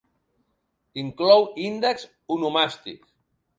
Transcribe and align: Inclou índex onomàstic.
Inclou 1.01 1.45
índex 1.69 2.09
onomàstic. 2.39 3.01